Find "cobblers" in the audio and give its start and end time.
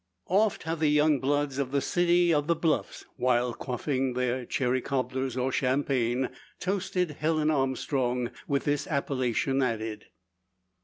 4.81-5.37